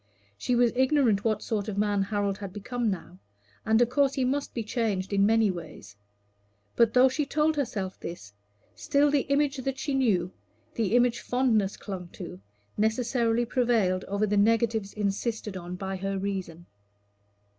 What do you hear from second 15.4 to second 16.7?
on by her reason.